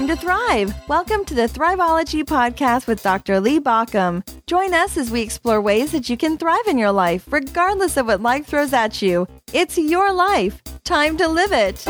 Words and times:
time 0.00 0.08
to 0.08 0.16
thrive. 0.16 0.74
Welcome 0.88 1.26
to 1.26 1.34
the 1.34 1.46
Thriveology 1.46 2.24
Podcast 2.24 2.86
with 2.86 3.02
Dr. 3.02 3.38
Lee 3.38 3.60
Baucom. 3.60 4.26
Join 4.46 4.72
us 4.72 4.96
as 4.96 5.10
we 5.10 5.20
explore 5.20 5.60
ways 5.60 5.92
that 5.92 6.08
you 6.08 6.16
can 6.16 6.38
thrive 6.38 6.66
in 6.66 6.78
your 6.78 6.90
life, 6.90 7.30
regardless 7.30 7.98
of 7.98 8.06
what 8.06 8.22
life 8.22 8.46
throws 8.46 8.72
at 8.72 9.02
you. 9.02 9.28
It's 9.52 9.76
your 9.76 10.10
life. 10.10 10.62
Time 10.84 11.18
to 11.18 11.28
live 11.28 11.52
it. 11.52 11.84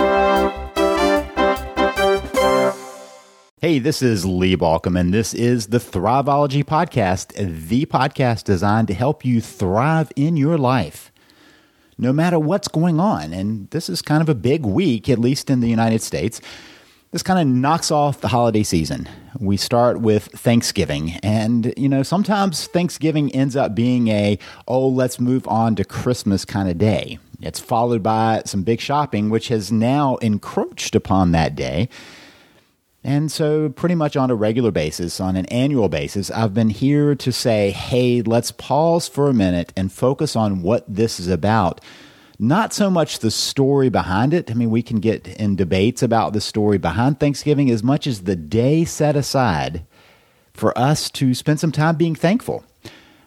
Hey, 3.60 3.78
this 3.78 4.02
is 4.02 4.26
Lee 4.26 4.56
Baucom, 4.56 4.98
and 4.98 5.14
this 5.14 5.32
is 5.32 5.68
the 5.68 5.78
Thriveology 5.78 6.64
Podcast, 6.64 7.68
the 7.68 7.86
podcast 7.86 8.42
designed 8.42 8.88
to 8.88 8.94
help 8.94 9.24
you 9.24 9.40
thrive 9.40 10.10
in 10.16 10.36
your 10.36 10.58
life, 10.58 11.12
no 11.96 12.12
matter 12.12 12.40
what's 12.40 12.66
going 12.66 12.98
on. 12.98 13.32
And 13.32 13.70
this 13.70 13.88
is 13.88 14.02
kind 14.02 14.20
of 14.20 14.28
a 14.28 14.34
big 14.34 14.66
week, 14.66 15.08
at 15.08 15.20
least 15.20 15.48
in 15.48 15.60
the 15.60 15.68
United 15.68 16.02
States. 16.02 16.40
This 17.12 17.24
kind 17.24 17.40
of 17.40 17.52
knocks 17.52 17.90
off 17.90 18.20
the 18.20 18.28
holiday 18.28 18.62
season. 18.62 19.08
We 19.40 19.56
start 19.56 20.00
with 20.00 20.26
Thanksgiving, 20.26 21.18
and 21.24 21.74
you 21.76 21.88
know, 21.88 22.04
sometimes 22.04 22.68
Thanksgiving 22.68 23.34
ends 23.34 23.56
up 23.56 23.74
being 23.74 24.06
a, 24.08 24.38
oh, 24.68 24.86
let's 24.86 25.18
move 25.18 25.46
on 25.48 25.74
to 25.74 25.84
Christmas 25.84 26.44
kind 26.44 26.68
of 26.70 26.78
day. 26.78 27.18
It's 27.40 27.58
followed 27.58 28.04
by 28.04 28.42
some 28.44 28.62
big 28.62 28.80
shopping, 28.80 29.28
which 29.28 29.48
has 29.48 29.72
now 29.72 30.16
encroached 30.16 30.94
upon 30.94 31.32
that 31.32 31.56
day. 31.56 31.88
And 33.02 33.32
so, 33.32 33.70
pretty 33.70 33.96
much 33.96 34.16
on 34.16 34.30
a 34.30 34.36
regular 34.36 34.70
basis, 34.70 35.18
on 35.18 35.34
an 35.34 35.46
annual 35.46 35.88
basis, 35.88 36.30
I've 36.30 36.54
been 36.54 36.70
here 36.70 37.16
to 37.16 37.32
say, 37.32 37.72
hey, 37.72 38.22
let's 38.22 38.52
pause 38.52 39.08
for 39.08 39.28
a 39.28 39.34
minute 39.34 39.72
and 39.76 39.90
focus 39.90 40.36
on 40.36 40.62
what 40.62 40.84
this 40.86 41.18
is 41.18 41.26
about. 41.26 41.80
Not 42.42 42.72
so 42.72 42.88
much 42.88 43.18
the 43.18 43.30
story 43.30 43.90
behind 43.90 44.32
it. 44.32 44.50
I 44.50 44.54
mean, 44.54 44.70
we 44.70 44.82
can 44.82 44.98
get 44.98 45.28
in 45.28 45.56
debates 45.56 46.02
about 46.02 46.32
the 46.32 46.40
story 46.40 46.78
behind 46.78 47.20
Thanksgiving 47.20 47.70
as 47.70 47.82
much 47.82 48.06
as 48.06 48.22
the 48.22 48.34
day 48.34 48.86
set 48.86 49.14
aside 49.14 49.84
for 50.54 50.76
us 50.76 51.10
to 51.10 51.34
spend 51.34 51.60
some 51.60 51.70
time 51.70 51.96
being 51.96 52.14
thankful. 52.14 52.64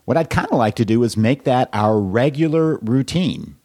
What 0.06 0.18
I'd 0.18 0.32
kind 0.32 0.48
of 0.50 0.58
like 0.58 0.74
to 0.78 0.84
do 0.84 1.04
is 1.04 1.16
make 1.16 1.44
that 1.44 1.70
our 1.74 2.00
regular 2.00 2.80
routine. 2.80 3.56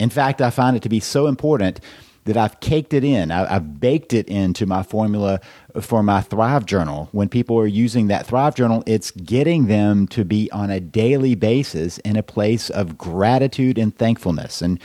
In 0.00 0.08
fact, 0.08 0.40
I 0.40 0.48
find 0.48 0.74
it 0.74 0.82
to 0.84 0.88
be 0.88 1.00
so 1.00 1.26
important 1.26 1.78
that 2.26 2.36
I've 2.36 2.60
caked 2.60 2.92
it 2.92 3.04
in. 3.04 3.30
I, 3.30 3.46
have 3.46 3.80
baked 3.80 4.12
it 4.12 4.28
into 4.28 4.66
my 4.66 4.82
formula 4.82 5.40
for 5.80 6.02
my 6.02 6.20
Thrive 6.20 6.66
Journal. 6.66 7.08
When 7.12 7.28
people 7.28 7.58
are 7.58 7.66
using 7.66 8.08
that 8.08 8.26
Thrive 8.26 8.54
Journal, 8.54 8.82
it's 8.84 9.12
getting 9.12 9.66
them 9.66 10.06
to 10.08 10.24
be 10.24 10.50
on 10.50 10.70
a 10.70 10.80
daily 10.80 11.34
basis 11.34 11.98
in 11.98 12.16
a 12.16 12.22
place 12.22 12.68
of 12.68 12.98
gratitude 12.98 13.78
and 13.78 13.96
thankfulness. 13.96 14.60
And 14.60 14.80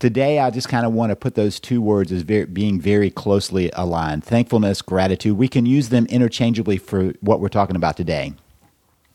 today, 0.00 0.40
I 0.40 0.50
just 0.50 0.68
kind 0.68 0.84
of 0.84 0.92
want 0.92 1.10
to 1.10 1.16
put 1.16 1.36
those 1.36 1.60
two 1.60 1.80
words 1.80 2.10
as 2.10 2.22
very, 2.22 2.46
being 2.46 2.80
very 2.80 3.10
closely 3.10 3.70
aligned 3.74 4.24
thankfulness, 4.24 4.82
gratitude. 4.82 5.38
We 5.38 5.48
can 5.48 5.66
use 5.66 5.90
them 5.90 6.06
interchangeably 6.06 6.78
for 6.78 7.12
what 7.20 7.40
we're 7.40 7.48
talking 7.48 7.76
about 7.76 7.96
today. 7.96 8.34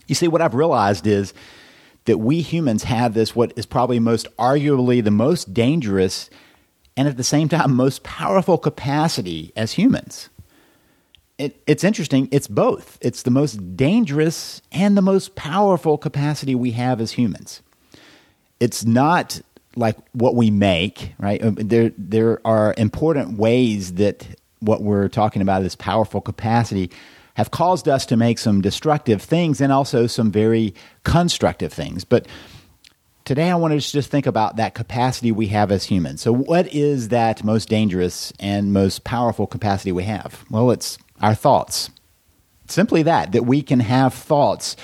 You 0.07 0.15
see, 0.15 0.29
what 0.29 0.41
I've 0.41 0.55
realized 0.55 1.05
is 1.07 1.33
that 2.05 2.19
we 2.19 2.41
humans 2.41 2.83
have 2.83 3.13
this, 3.13 3.35
what 3.35 3.51
is 3.57 3.65
probably 3.65 3.99
most 3.99 4.27
arguably 4.37 5.03
the 5.03 5.11
most 5.11 5.53
dangerous 5.53 6.29
and 6.97 7.07
at 7.07 7.17
the 7.17 7.23
same 7.23 7.49
time 7.49 7.75
most 7.75 8.03
powerful 8.03 8.57
capacity 8.57 9.51
as 9.55 9.73
humans. 9.73 10.29
It, 11.37 11.61
it's 11.67 11.83
interesting, 11.83 12.29
it's 12.31 12.47
both. 12.47 12.97
It's 13.01 13.23
the 13.23 13.31
most 13.31 13.75
dangerous 13.75 14.61
and 14.71 14.95
the 14.95 15.01
most 15.01 15.35
powerful 15.35 15.97
capacity 15.97 16.55
we 16.55 16.71
have 16.71 17.01
as 17.01 17.11
humans. 17.13 17.61
It's 18.61 18.85
not 18.85 19.41
like 19.75 19.97
what 20.13 20.35
we 20.35 20.49
make, 20.49 21.13
right? 21.19 21.43
Um, 21.43 21.55
there, 21.55 21.91
there 21.97 22.39
are 22.47 22.73
important 22.77 23.37
ways 23.37 23.95
that 23.95 24.25
what 24.59 24.81
we're 24.81 25.09
talking 25.09 25.41
about, 25.41 25.63
this 25.63 25.75
powerful 25.75 26.21
capacity, 26.21 26.89
have 27.35 27.51
caused 27.51 27.89
us 27.89 28.05
to 28.05 28.15
make 28.15 28.39
some 28.39 28.61
destructive 28.61 29.21
things 29.21 29.59
and 29.59 29.73
also 29.73 30.07
some 30.07 30.31
very 30.31 30.73
constructive 31.03 31.73
things. 31.73 32.05
But 32.05 32.27
Today, 33.25 33.49
I 33.49 33.55
wanted 33.55 33.81
to 33.81 33.91
just 33.91 34.11
think 34.11 34.27
about 34.27 34.57
that 34.57 34.75
capacity 34.75 35.31
we 35.31 35.47
have 35.47 35.71
as 35.71 35.85
humans. 35.85 36.21
So, 36.21 36.31
what 36.31 36.71
is 36.71 37.07
that 37.09 37.43
most 37.43 37.67
dangerous 37.67 38.31
and 38.39 38.71
most 38.71 39.03
powerful 39.03 39.47
capacity 39.47 39.91
we 39.91 40.03
have? 40.03 40.45
Well, 40.51 40.69
it's 40.69 40.99
our 41.21 41.33
thoughts. 41.33 41.89
Simply 42.67 43.01
that, 43.01 43.31
that 43.31 43.47
we 43.47 43.63
can 43.63 43.79
have 43.79 44.13
thoughts, 44.13 44.75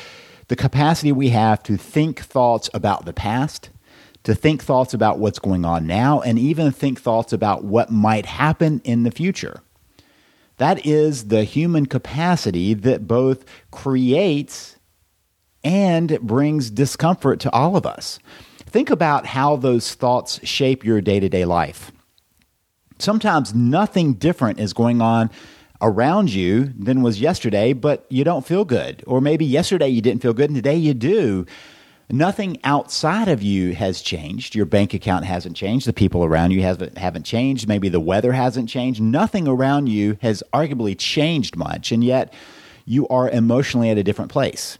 the 0.47 0.55
capacity 0.55 1.11
we 1.11 1.29
have 1.29 1.61
to 1.63 1.77
think 1.77 2.21
thoughts 2.21 2.67
about 2.73 3.05
the 3.05 3.13
past, 3.13 3.69
to 4.23 4.33
think 4.33 4.63
thoughts 4.63 4.95
about 4.95 5.19
what's 5.19 5.37
going 5.37 5.63
on 5.63 5.85
now, 5.85 6.19
and 6.21 6.39
even 6.39 6.71
think 6.71 6.99
thoughts 6.99 7.31
about 7.31 7.63
what 7.63 7.91
might 7.91 8.25
happen 8.25 8.81
in 8.83 9.03
the 9.03 9.11
future. 9.11 9.61
That 10.57 10.83
is 10.83 11.27
the 11.27 11.43
human 11.43 11.85
capacity 11.85 12.73
that 12.73 13.07
both 13.07 13.45
creates 13.69 14.77
and 15.63 16.19
brings 16.21 16.69
discomfort 16.69 17.39
to 17.41 17.51
all 17.51 17.75
of 17.75 17.85
us. 17.85 18.19
Think 18.65 18.89
about 18.89 19.25
how 19.25 19.57
those 19.57 19.93
thoughts 19.93 20.45
shape 20.47 20.85
your 20.85 21.01
day 21.01 21.19
to 21.19 21.29
day 21.29 21.45
life. 21.45 21.91
Sometimes 22.99 23.53
nothing 23.53 24.13
different 24.13 24.59
is 24.59 24.73
going 24.73 25.01
on 25.01 25.29
around 25.81 26.31
you 26.31 26.71
than 26.77 27.01
was 27.01 27.19
yesterday, 27.19 27.73
but 27.73 28.05
you 28.09 28.23
don't 28.23 28.45
feel 28.45 28.63
good. 28.63 29.03
Or 29.07 29.19
maybe 29.19 29.43
yesterday 29.43 29.89
you 29.89 30.01
didn't 30.01 30.21
feel 30.21 30.33
good 30.33 30.49
and 30.49 30.55
today 30.55 30.75
you 30.75 30.93
do. 30.93 31.45
Nothing 32.09 32.57
outside 32.63 33.27
of 33.27 33.41
you 33.41 33.73
has 33.73 34.01
changed. 34.01 34.53
Your 34.53 34.65
bank 34.65 34.93
account 34.93 35.25
hasn't 35.25 35.55
changed. 35.55 35.87
The 35.87 35.93
people 35.93 36.23
around 36.23 36.51
you 36.51 36.61
haven't, 36.61 36.97
haven't 36.97 37.23
changed. 37.23 37.67
Maybe 37.67 37.89
the 37.89 38.01
weather 38.01 38.33
hasn't 38.33 38.69
changed. 38.69 39.01
Nothing 39.01 39.47
around 39.47 39.87
you 39.87 40.17
has 40.21 40.43
arguably 40.53 40.95
changed 40.97 41.55
much. 41.55 41.91
And 41.91 42.03
yet 42.03 42.33
you 42.85 43.07
are 43.07 43.29
emotionally 43.29 43.89
at 43.89 43.97
a 43.97 44.03
different 44.03 44.31
place 44.31 44.77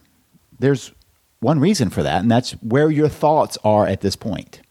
there's 0.61 0.91
one 1.39 1.59
reason 1.59 1.89
for 1.89 2.03
that, 2.03 2.21
and 2.21 2.31
that's 2.31 2.51
where 2.61 2.89
your 2.89 3.09
thoughts 3.09 3.57
are 3.63 3.87
at 3.87 4.01
this 4.01 4.15
point. 4.15 4.61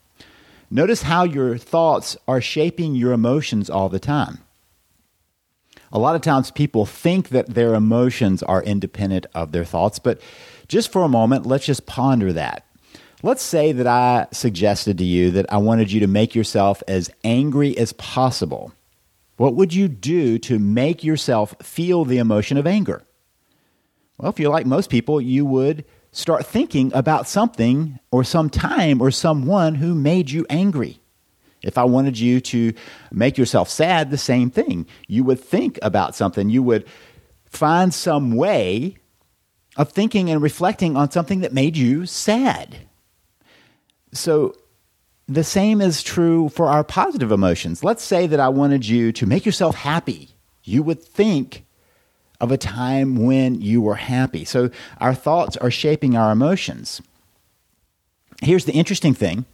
Notice 0.71 1.03
how 1.03 1.25
your 1.25 1.59
thoughts 1.59 2.17
are 2.29 2.41
shaping 2.41 2.95
your 2.95 3.13
emotions 3.13 3.69
all 3.69 3.89
the 3.89 3.99
time. 3.99 4.39
A 5.93 5.99
lot 5.99 6.15
of 6.15 6.23
times 6.23 6.53
people 6.53 6.87
think 6.87 7.31
that 7.31 7.55
their 7.55 7.75
emotions 7.75 8.45
are 8.45 8.63
independent 8.63 9.27
of 9.35 9.51
their 9.51 9.65
thoughts, 9.65 9.99
but 9.99 10.21
just 10.69 10.93
for 10.93 11.03
a 11.03 11.09
moment, 11.09 11.47
let's 11.47 11.67
just 11.67 11.87
ponder 11.87 12.33
that. 12.33 12.65
Let's 13.25 13.43
say 13.43 13.73
that 13.73 13.89
I 13.89 14.29
suggested 14.31 14.97
to 14.99 15.05
you 15.05 15.33
that 15.33 15.53
I 15.53 15.57
wanted 15.57 15.91
you 15.91 15.99
to 16.01 16.07
make 16.07 16.37
yourself 16.37 16.83
as 16.87 17.11
angry 17.25 17.77
as 17.77 17.93
possible. 17.95 18.73
What 19.37 19.57
would 19.57 19.75
you 19.75 19.89
do 19.89 20.39
to 20.39 20.59
make 20.61 21.03
yourself 21.03 21.57
feel 21.61 22.05
the 22.05 22.19
emotion 22.19 22.57
of 22.57 22.67
anger? 22.67 23.03
Well, 24.21 24.31
if 24.31 24.39
you're 24.39 24.53
like 24.53 24.67
most 24.67 24.91
people, 24.91 25.19
you 25.19 25.47
would 25.47 25.87
start 26.13 26.45
thinking 26.45 26.93
about 26.93 27.27
something 27.27 27.99
or 28.11 28.23
some 28.23 28.51
time 28.51 29.01
or 29.01 29.11
someone 29.11 29.77
who 29.77 29.95
made 29.95 30.31
you 30.31 30.45
angry. 30.51 31.01
If 31.63 31.79
I 31.79 31.85
wanted 31.85 32.19
you 32.19 32.43
to 32.43 32.75
make 33.11 33.39
yourself 33.39 33.71
sad, 33.71 34.11
the 34.11 34.19
same 34.19 34.51
thing. 34.51 34.87
You 35.09 35.25
would 35.25 35.41
think 35.41 35.79
about 35.81 36.15
something. 36.15 36.51
You 36.51 36.63
would 36.63 36.87
find 37.47 37.95
some 37.95 38.37
way 38.37 38.97
of 39.79 39.91
thinking 39.91 40.29
and 40.29 40.43
reflecting 40.43 40.99
on 40.99 41.11
something 41.11 41.41
that 41.41 41.55
made 41.55 41.79
you 41.79 42.05
sad. 42.05 42.77
So, 44.13 44.55
the 45.29 45.45
same 45.45 45.81
is 45.81 46.03
true 46.03 46.51
for 46.51 46.67
our 46.67 46.85
positive 46.85 47.33
emotions. 47.33 47.83
Let's 47.83 48.03
say 48.03 48.27
that 48.27 48.41
I 48.41 48.49
wanted 48.49 48.87
you 48.87 49.13
to 49.13 49.27
make 49.27 49.47
yourself 49.47 49.77
happy. 49.77 50.31
You 50.65 50.83
would 50.83 51.03
think 51.03 51.65
of 52.41 52.51
a 52.51 52.57
time 52.57 53.17
when 53.17 53.61
you 53.61 53.81
were 53.81 53.97
happy. 53.97 54.45
So 54.45 54.71
our 54.99 55.15
thoughts 55.15 55.57
are 55.59 55.71
shaping 55.71 56.17
our 56.17 56.33
emotions. 56.33 57.03
Here's 58.43 58.65
the 58.65 58.73
interesting 58.73 59.15
thing 59.15 59.45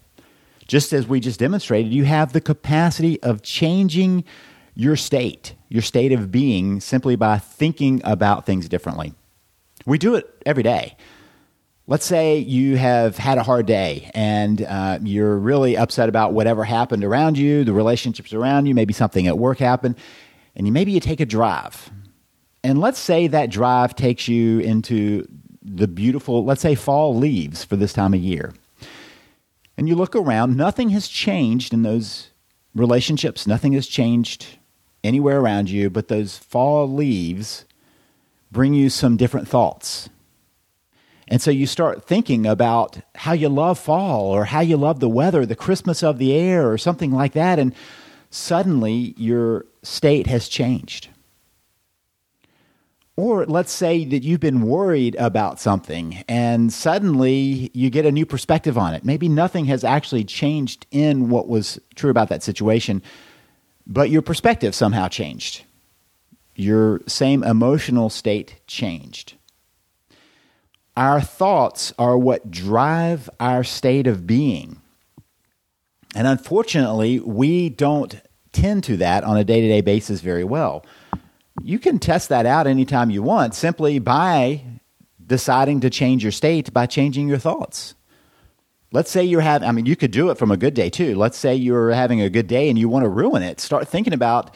just 0.67 0.93
as 0.93 1.07
we 1.07 1.21
just 1.21 1.39
demonstrated, 1.39 1.93
you 1.93 2.05
have 2.05 2.33
the 2.33 2.41
capacity 2.41 3.23
of 3.23 3.43
changing 3.43 4.25
your 4.75 4.97
state, 4.97 5.55
your 5.69 5.83
state 5.83 6.13
of 6.13 6.33
being, 6.33 6.81
simply 6.81 7.17
by 7.17 7.39
thinking 7.39 8.01
about 8.05 8.45
things 8.45 8.69
differently. 8.69 9.15
We 9.87 9.99
do 9.99 10.17
it 10.17 10.29
every 10.45 10.65
day. 10.65 10.97
Let's 11.87 12.05
say 12.05 12.39
you 12.39 12.77
have 12.77 13.17
had 13.17 13.39
a 13.39 13.45
hard 13.45 13.67
day 13.67 14.11
and 14.13 14.61
uh, 14.61 14.99
you're 15.03 15.37
really 15.39 15.77
upset 15.77 16.09
about 16.09 16.33
whatever 16.33 16.65
happened 16.65 17.05
around 17.05 17.39
you, 17.39 17.63
the 17.63 17.73
relationships 17.73 18.33
around 18.33 18.67
you, 18.67 18.75
maybe 18.75 18.93
something 18.93 19.29
at 19.29 19.39
work 19.39 19.59
happened, 19.59 19.95
and 20.57 20.67
you, 20.67 20.73
maybe 20.73 20.91
you 20.91 20.99
take 20.99 21.21
a 21.21 21.27
drive 21.27 21.91
and 22.67 22.81
let's 22.81 22.99
say 22.99 23.29
that 23.29 23.49
drive 23.49 23.95
takes 23.95 24.27
you 24.27 24.59
into 24.59 25.25
the 25.63 25.87
beautiful, 25.87 26.45
let's 26.45 26.63
say, 26.63 26.75
fall 26.75 27.15
leaves 27.15 27.63
for 27.63 27.77
this 27.77 27.93
time 27.93 28.13
of 28.13 28.19
year. 28.19 28.55
And 29.77 29.89
you 29.89 29.95
look 29.95 30.17
around, 30.17 30.57
nothing 30.57 30.89
has 30.89 31.07
changed 31.07 31.73
in 31.73 31.85
those 31.85 32.31
relationships, 32.75 33.47
nothing 33.47 33.73
has 33.75 33.87
changed 33.87 34.59
anywhere 35.05 35.39
around 35.39 35.71
you, 35.71 35.91
but 35.91 36.09
those 36.09 36.39
fall 36.39 36.93
leaves 36.93 37.67
bring 38.51 38.75
you 38.75 38.91
some 38.91 39.17
different 39.17 39.47
thoughts. 39.47 40.09
And 41.29 41.41
so 41.41 41.53
you 41.53 41.69
start 41.69 42.03
thinking 42.03 42.47
about 42.47 42.99
how 43.15 43.33
you 43.33 43.49
love 43.49 43.79
fall 43.79 44.25
or 44.25 44.47
how 44.47 44.61
you 44.61 44.77
love 44.77 44.99
the 44.99 45.09
weather, 45.09 45.47
the 45.47 45.55
Christmas 45.55 46.03
of 46.03 46.19
the 46.19 46.35
air, 46.35 46.69
or 46.69 46.79
something 46.79 47.13
like 47.13 47.35
that. 47.35 47.61
And 47.61 47.73
suddenly 48.31 49.15
your 49.17 49.67
state 49.85 50.27
has 50.27 50.49
changed. 50.49 51.11
Or 53.17 53.47
let's 53.47 53.73
say 53.73 54.05
that 54.05 54.25
you've 54.25 54.41
been 54.41 54.63
worried 54.63 55.17
about 55.17 55.59
something 55.59 56.23
and 56.29 56.71
suddenly 56.71 57.71
you 57.73 57.89
get 57.89 58.05
a 58.05 58.13
new 58.13 58.27
perspective 58.27 58.77
on 58.77 58.93
it. 58.93 59.07
Maybe 59.07 59.27
nothing 59.29 59.65
has 59.67 59.85
actually 59.85 60.25
changed 60.25 60.87
in 60.91 61.31
what 61.31 61.49
was 61.49 61.81
true 61.95 62.11
about 62.11 62.29
that 62.29 62.43
situation, 62.43 63.03
but 63.87 64.11
your 64.11 64.21
perspective 64.21 64.75
somehow 64.75 65.09
changed. 65.09 65.65
Your 66.55 67.01
same 67.07 67.43
emotional 67.43 68.11
state 68.11 68.61
changed. 68.67 69.35
Our 70.95 71.21
thoughts 71.21 71.95
are 71.99 72.19
what 72.19 72.51
drive 72.51 73.31
our 73.41 73.65
state 73.65 74.07
of 74.07 74.27
being. 74.27 74.81
And 76.15 76.27
unfortunately, 76.27 77.21
we 77.21 77.69
don't 77.69 78.21
tend 78.53 78.85
to 78.85 78.97
that 78.99 79.25
on 79.25 79.37
a 79.37 79.45
day 79.45 79.61
to 79.61 79.69
day 79.69 79.83
basis 79.83 80.21
very 80.21 80.45
well. 80.45 80.85
You 81.63 81.79
can 81.79 81.99
test 81.99 82.29
that 82.29 82.47
out 82.47 82.67
anytime 82.67 83.11
you 83.11 83.23
want 83.23 83.55
simply 83.55 83.99
by 83.99 84.63
deciding 85.27 85.81
to 85.81 85.91
change 85.91 86.23
your 86.23 86.33
state 86.33 86.73
by 86.73 86.87
changing 86.87 87.29
your 87.29 87.39
thoughts. 87.39 87.95
Let's 88.93 89.11
say 89.11 89.25
you're 89.25 89.41
having, 89.41 89.69
I 89.69 89.73
mean, 89.73 89.87
you 89.87 89.97
could 89.97 90.13
do 90.13 90.31
it 90.31 90.39
from 90.39 90.51
a 90.51 90.57
good 90.57 90.75
day 90.75 90.91
too. 90.91 91.17
Let's 91.17 91.37
say 91.37 91.55
you're 91.55 91.91
having 91.91 92.21
a 92.21 92.31
good 92.31 92.47
day 92.47 92.69
and 92.69 92.79
you 92.79 92.89
want 92.89 93.05
to 93.05 93.09
ruin 93.09 93.43
it. 93.43 93.61
Start 93.61 93.89
thinking 93.89 94.13
about 94.13 94.55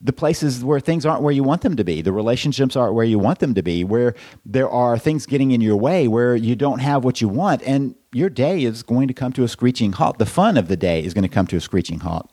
the 0.00 0.12
places 0.12 0.62
where 0.62 0.78
things 0.78 1.04
aren't 1.04 1.22
where 1.22 1.32
you 1.32 1.42
want 1.42 1.62
them 1.62 1.74
to 1.74 1.82
be, 1.82 2.02
the 2.02 2.12
relationships 2.12 2.76
aren't 2.76 2.94
where 2.94 3.04
you 3.04 3.18
want 3.18 3.38
them 3.38 3.54
to 3.54 3.62
be, 3.62 3.82
where 3.82 4.14
there 4.44 4.68
are 4.68 4.98
things 4.98 5.26
getting 5.26 5.50
in 5.50 5.60
your 5.60 5.76
way, 5.76 6.06
where 6.06 6.36
you 6.36 6.54
don't 6.54 6.80
have 6.80 7.02
what 7.02 7.20
you 7.20 7.28
want, 7.28 7.62
and 7.62 7.94
your 8.12 8.28
day 8.28 8.62
is 8.62 8.82
going 8.82 9.08
to 9.08 9.14
come 9.14 9.32
to 9.32 9.42
a 9.42 9.48
screeching 9.48 9.92
halt. 9.92 10.18
The 10.18 10.26
fun 10.26 10.58
of 10.58 10.68
the 10.68 10.76
day 10.76 11.02
is 11.02 11.14
going 11.14 11.22
to 11.22 11.28
come 11.28 11.46
to 11.48 11.56
a 11.56 11.60
screeching 11.60 12.00
halt. 12.00 12.30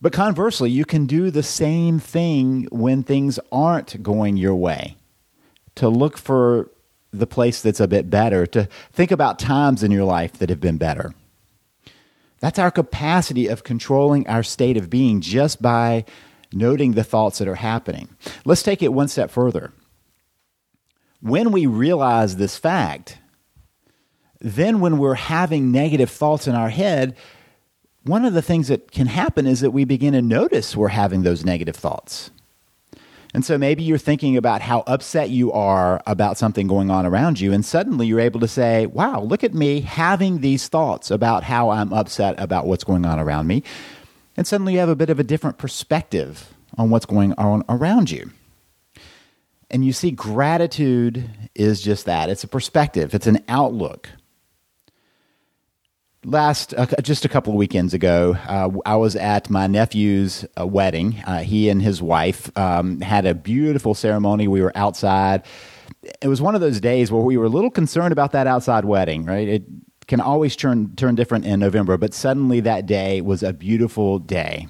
But 0.00 0.12
conversely, 0.12 0.70
you 0.70 0.84
can 0.84 1.06
do 1.06 1.30
the 1.30 1.42
same 1.42 1.98
thing 1.98 2.66
when 2.70 3.02
things 3.02 3.38
aren't 3.52 4.02
going 4.02 4.36
your 4.36 4.54
way. 4.54 4.96
To 5.76 5.88
look 5.88 6.16
for 6.16 6.70
the 7.12 7.26
place 7.26 7.60
that's 7.60 7.80
a 7.80 7.88
bit 7.88 8.08
better, 8.08 8.46
to 8.46 8.68
think 8.92 9.10
about 9.10 9.38
times 9.38 9.82
in 9.82 9.90
your 9.90 10.04
life 10.04 10.34
that 10.34 10.48
have 10.48 10.60
been 10.60 10.78
better. 10.78 11.12
That's 12.40 12.58
our 12.58 12.70
capacity 12.70 13.46
of 13.48 13.64
controlling 13.64 14.26
our 14.26 14.42
state 14.42 14.76
of 14.76 14.88
being 14.88 15.20
just 15.20 15.60
by 15.60 16.06
noting 16.52 16.92
the 16.92 17.04
thoughts 17.04 17.38
that 17.38 17.48
are 17.48 17.56
happening. 17.56 18.08
Let's 18.44 18.62
take 18.62 18.82
it 18.82 18.92
one 18.92 19.08
step 19.08 19.30
further. 19.30 19.72
When 21.20 21.52
we 21.52 21.66
realize 21.66 22.36
this 22.36 22.56
fact, 22.56 23.18
then 24.40 24.80
when 24.80 24.96
we're 24.96 25.14
having 25.14 25.70
negative 25.70 26.10
thoughts 26.10 26.46
in 26.46 26.54
our 26.54 26.70
head, 26.70 27.14
one 28.04 28.24
of 28.24 28.32
the 28.32 28.42
things 28.42 28.68
that 28.68 28.90
can 28.92 29.06
happen 29.06 29.46
is 29.46 29.60
that 29.60 29.70
we 29.70 29.84
begin 29.84 30.14
to 30.14 30.22
notice 30.22 30.76
we're 30.76 30.88
having 30.88 31.22
those 31.22 31.44
negative 31.44 31.76
thoughts. 31.76 32.30
And 33.32 33.44
so 33.44 33.56
maybe 33.56 33.82
you're 33.84 33.98
thinking 33.98 34.36
about 34.36 34.60
how 34.60 34.82
upset 34.86 35.30
you 35.30 35.52
are 35.52 36.02
about 36.06 36.36
something 36.36 36.66
going 36.66 36.90
on 36.90 37.06
around 37.06 37.38
you, 37.38 37.52
and 37.52 37.64
suddenly 37.64 38.08
you're 38.08 38.18
able 38.18 38.40
to 38.40 38.48
say, 38.48 38.86
Wow, 38.86 39.20
look 39.20 39.44
at 39.44 39.54
me 39.54 39.82
having 39.82 40.40
these 40.40 40.66
thoughts 40.66 41.10
about 41.10 41.44
how 41.44 41.70
I'm 41.70 41.92
upset 41.92 42.34
about 42.38 42.66
what's 42.66 42.82
going 42.82 43.06
on 43.06 43.20
around 43.20 43.46
me 43.46 43.62
and 44.40 44.46
suddenly 44.46 44.72
you 44.72 44.78
have 44.78 44.88
a 44.88 44.96
bit 44.96 45.10
of 45.10 45.20
a 45.20 45.22
different 45.22 45.58
perspective 45.58 46.54
on 46.78 46.88
what's 46.88 47.04
going 47.04 47.34
on 47.34 47.62
around 47.68 48.10
you. 48.10 48.30
And 49.70 49.84
you 49.84 49.92
see, 49.92 50.10
gratitude 50.10 51.28
is 51.54 51.82
just 51.82 52.06
that 52.06 52.30
it's 52.30 52.42
a 52.42 52.48
perspective, 52.48 53.14
it's 53.14 53.26
an 53.26 53.44
outlook. 53.48 54.08
Last, 56.24 56.74
uh, 56.74 56.86
just 57.02 57.24
a 57.24 57.30
couple 57.30 57.54
of 57.54 57.56
weekends 57.56 57.94
ago, 57.94 58.36
uh, 58.46 58.70
I 58.84 58.96
was 58.96 59.16
at 59.16 59.48
my 59.48 59.66
nephew's 59.66 60.44
uh, 60.58 60.66
wedding. 60.66 61.22
Uh, 61.26 61.38
he 61.38 61.70
and 61.70 61.80
his 61.80 62.02
wife 62.02 62.56
um, 62.58 63.00
had 63.00 63.24
a 63.24 63.34
beautiful 63.34 63.94
ceremony. 63.94 64.46
We 64.46 64.60
were 64.60 64.72
outside. 64.74 65.44
It 66.20 66.28
was 66.28 66.42
one 66.42 66.54
of 66.54 66.60
those 66.60 66.78
days 66.78 67.10
where 67.10 67.22
we 67.22 67.38
were 67.38 67.46
a 67.46 67.48
little 67.48 67.70
concerned 67.70 68.12
about 68.12 68.32
that 68.32 68.46
outside 68.46 68.84
wedding, 68.84 69.24
right? 69.24 69.48
It, 69.48 69.62
can 70.10 70.20
always 70.20 70.56
turn 70.56 70.94
turn 70.96 71.14
different 71.14 71.46
in 71.46 71.60
November, 71.60 71.96
but 71.96 72.12
suddenly 72.12 72.58
that 72.58 72.84
day 72.84 73.20
was 73.20 73.44
a 73.44 73.52
beautiful 73.52 74.18
day. 74.18 74.66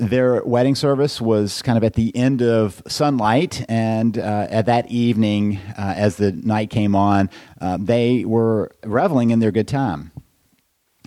Their 0.00 0.42
wedding 0.44 0.76
service 0.76 1.20
was 1.20 1.60
kind 1.60 1.76
of 1.76 1.84
at 1.84 1.92
the 1.92 2.16
end 2.16 2.40
of 2.40 2.82
sunlight, 2.88 3.66
and 3.68 4.16
uh, 4.16 4.46
at 4.48 4.64
that 4.64 4.90
evening, 4.90 5.58
uh, 5.76 5.92
as 5.94 6.16
the 6.16 6.32
night 6.32 6.70
came 6.70 6.96
on, 6.96 7.28
uh, 7.60 7.76
they 7.78 8.24
were 8.24 8.72
reveling 8.82 9.28
in 9.28 9.40
their 9.40 9.50
good 9.50 9.68
time. 9.68 10.10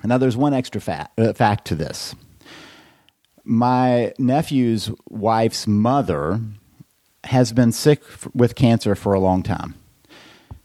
Now, 0.03 0.19
there's 0.19 0.37
one 0.37 0.53
extra 0.53 1.09
uh, 1.17 1.33
fact 1.33 1.65
to 1.65 1.75
this. 1.75 2.13
My 3.43 4.13
nephew's 4.19 4.91
wife's 5.09 5.65
mother 5.65 6.39
has 7.23 7.51
been 7.51 7.71
sick 7.71 8.03
with 8.35 8.53
cancer 8.53 8.93
for 8.93 9.15
a 9.15 9.19
long 9.19 9.41
time. 9.41 9.73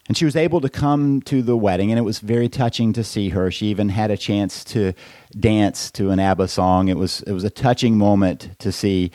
And 0.09 0.17
she 0.17 0.25
was 0.25 0.37
able 0.37 0.63
to 0.63 0.71
come 0.71 1.21
to 1.23 1.43
the 1.43 1.57
wedding, 1.57 1.91
and 1.93 1.99
it 1.99 2.03
was 2.03 2.19
very 2.21 2.49
touching 2.49 2.95
to 2.95 3.05
see 3.05 3.29
her. 3.29 3.51
She 3.51 3.67
even 3.67 3.91
had 3.91 4.11
a 4.11 4.17
chance 4.17 4.65
to 4.65 4.95
dance 5.39 5.91
to 5.93 6.11
an 6.11 6.19
ABBA 6.19 6.49
song. 6.49 6.89
It 6.89 6.97
was, 6.97 7.21
it 7.23 7.33
was 7.33 7.45
a 7.45 7.51
touching 7.51 7.99
moment 7.99 8.51
to 8.59 8.73
see. 8.73 9.11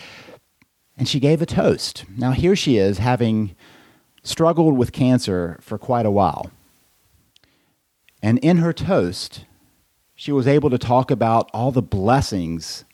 And 0.96 1.10
she 1.10 1.20
gave 1.20 1.42
a 1.42 1.48
toast. 1.48 2.06
Now, 2.16 2.32
here 2.32 2.56
she 2.56 2.78
is, 2.78 3.00
having 3.00 3.56
struggled 4.22 4.78
with 4.78 4.92
cancer 4.92 5.58
for 5.62 5.80
quite 5.80 6.06
a 6.06 6.12
while. 6.12 6.52
And 8.22 8.38
in 8.40 8.58
her 8.58 8.72
toast, 8.72 9.46
she 10.14 10.32
was 10.32 10.48
able 10.48 10.70
to 10.70 10.78
talk 10.78 11.10
about 11.10 11.50
all 11.54 11.72
the 11.72 11.82
blessings 11.82 12.86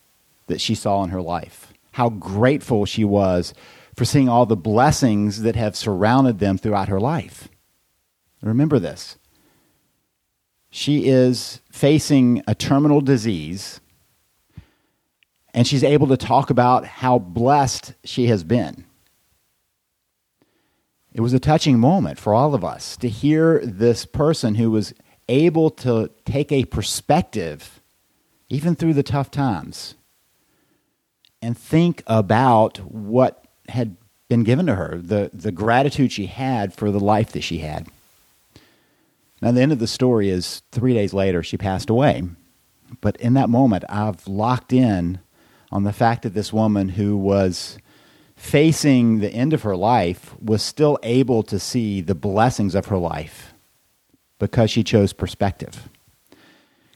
that 0.47 0.61
she 0.61 0.73
saw 0.73 1.03
in 1.03 1.09
her 1.09 1.21
life, 1.21 1.73
how 1.91 2.09
grateful 2.09 2.85
she 2.85 3.03
was 3.03 3.53
for 3.93 4.05
seeing 4.05 4.29
all 4.29 4.45
the 4.45 4.55
blessings 4.55 5.41
that 5.41 5.57
have 5.57 5.75
surrounded 5.75 6.39
them 6.39 6.57
throughout 6.57 6.87
her 6.87 6.99
life. 6.99 7.49
Remember 8.41 8.79
this. 8.79 9.17
She 10.69 11.07
is 11.07 11.61
facing 11.71 12.43
a 12.47 12.55
terminal 12.55 13.01
disease, 13.01 13.81
and 15.53 15.65
she's 15.65 15.83
able 15.83 16.07
to 16.07 16.17
talk 16.17 16.49
about 16.49 16.85
how 16.85 17.19
blessed 17.19 17.93
she 18.03 18.27
has 18.27 18.43
been. 18.43 18.85
It 21.11 21.21
was 21.21 21.33
a 21.33 21.39
touching 21.39 21.79
moment 21.79 22.19
for 22.19 22.33
all 22.33 22.53
of 22.53 22.63
us 22.63 22.95
to 22.97 23.09
hear 23.09 23.59
this 23.65 24.05
person 24.05 24.55
who 24.55 24.69
was 24.69 24.93
able 25.27 25.69
to 25.71 26.11
take 26.23 26.51
a 26.51 26.65
perspective, 26.65 27.81
even 28.47 28.75
through 28.75 28.93
the 28.93 29.03
tough 29.03 29.31
times, 29.31 29.95
and 31.41 31.57
think 31.57 32.03
about 32.05 32.77
what 32.77 33.45
had 33.69 33.97
been 34.27 34.43
given 34.43 34.67
to 34.67 34.75
her, 34.75 34.99
the, 35.01 35.31
the 35.33 35.51
gratitude 35.51 36.11
she 36.11 36.27
had 36.27 36.73
for 36.73 36.91
the 36.91 36.99
life 36.99 37.31
that 37.31 37.43
she 37.43 37.59
had. 37.59 37.87
Now, 39.41 39.51
the 39.51 39.61
end 39.61 39.71
of 39.71 39.79
the 39.79 39.87
story 39.87 40.29
is 40.29 40.61
three 40.71 40.93
days 40.93 41.13
later, 41.13 41.41
she 41.41 41.57
passed 41.57 41.89
away. 41.89 42.23
But 43.01 43.15
in 43.17 43.33
that 43.35 43.49
moment, 43.49 43.85
I've 43.87 44.27
locked 44.27 44.73
in 44.73 45.19
on 45.71 45.83
the 45.83 45.93
fact 45.93 46.23
that 46.23 46.33
this 46.33 46.51
woman 46.51 46.89
who 46.89 47.15
was 47.15 47.77
facing 48.35 49.19
the 49.19 49.31
end 49.31 49.53
of 49.53 49.63
her 49.63 49.75
life 49.75 50.33
was 50.41 50.61
still 50.61 50.97
able 51.03 51.43
to 51.43 51.59
see 51.59 52.01
the 52.01 52.15
blessings 52.15 52.73
of 52.73 52.87
her 52.87 52.97
life 52.97 53.53
because 54.39 54.71
she 54.71 54.83
chose 54.83 55.13
perspective. 55.13 55.89